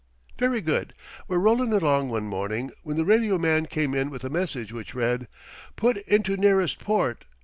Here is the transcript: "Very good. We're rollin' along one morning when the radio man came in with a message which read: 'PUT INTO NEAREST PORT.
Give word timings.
"Very 0.39 0.61
good. 0.61 0.95
We're 1.27 1.37
rollin' 1.37 1.71
along 1.71 2.09
one 2.09 2.23
morning 2.23 2.71
when 2.81 2.97
the 2.97 3.05
radio 3.05 3.37
man 3.37 3.67
came 3.67 3.93
in 3.93 4.09
with 4.09 4.23
a 4.23 4.31
message 4.31 4.71
which 4.73 4.95
read: 4.95 5.27
'PUT 5.75 5.97
INTO 6.07 6.37
NEAREST 6.37 6.79
PORT. 6.79 7.25